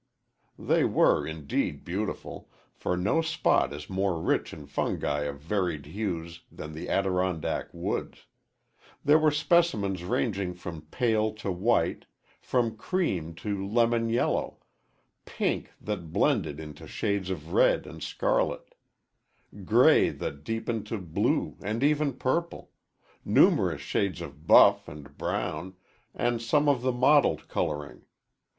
[0.57, 6.41] They were indeed beautiful, for no spot is more rich in fungi of varied hues
[6.51, 8.25] than the Adirondack woods.
[9.05, 12.07] There were specimens ranging from pale to white,
[12.39, 14.57] from cream to lemon yellow
[15.25, 18.73] pink that blended into shades of red and scarlet
[19.65, 22.71] gray that deepened to blue and even purple
[23.23, 25.75] numerous shades of buff and brown,
[26.15, 28.05] and some of the mottled coloring.